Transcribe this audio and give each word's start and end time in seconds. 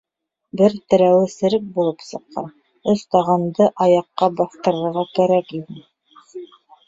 Бер 0.59 0.75
терәүе 0.93 1.27
серек 1.33 1.67
булып 1.75 1.99
сыҡҡан 2.05 2.47
«Өс 2.95 3.03
таған»ды 3.15 3.67
аяҡҡа 3.87 4.29
баҫтырырға 4.39 5.03
кәрәк 5.19 5.53
ине. 5.61 5.85